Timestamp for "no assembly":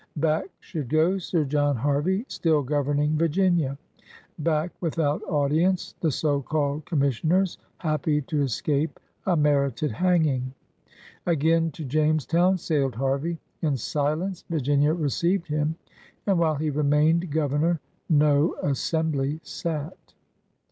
18.09-19.39